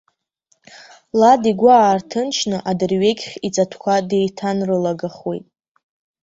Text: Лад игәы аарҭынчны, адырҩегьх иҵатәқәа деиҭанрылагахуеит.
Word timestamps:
Лад 1.19 1.41
игәы 1.51 1.69
аарҭынчны, 1.75 2.57
адырҩегьх 2.69 3.27
иҵатәқәа 3.47 3.95
деиҭанрылагахуеит. 4.09 5.45